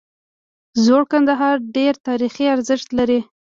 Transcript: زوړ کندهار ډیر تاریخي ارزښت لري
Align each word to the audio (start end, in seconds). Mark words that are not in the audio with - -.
زوړ 0.83 1.01
کندهار 1.11 1.55
ډیر 1.75 1.93
تاریخي 2.07 2.45
ارزښت 2.55 2.87
لري 2.97 3.19